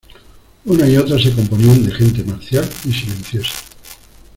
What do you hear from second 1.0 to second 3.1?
se componían de gente marcial y